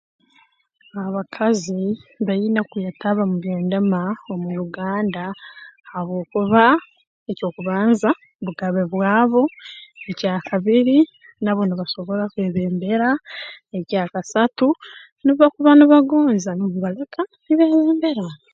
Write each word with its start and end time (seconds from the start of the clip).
Abakazi 1.07 1.81
baine 2.27 2.61
kwetaba 2.69 3.21
mu 3.29 3.35
by'endema 3.43 4.01
omu 4.31 4.49
Uganda 4.65 5.23
habwokuba 5.89 6.65
eky'okubanza 7.31 8.09
bugabe 8.45 8.81
bwabo 8.93 9.41
ekya 10.09 10.33
kabiri 10.47 10.97
nabo 11.43 11.61
nibasobora 11.65 12.23
kwebembera 12.33 13.09
ekya 13.77 14.03
kasatu 14.13 14.67
nubo 15.23 15.39
bakuba 15.41 15.71
nibagonza 15.75 16.49
noobaleka 16.53 17.21
nibeeyongerayo 17.45 18.27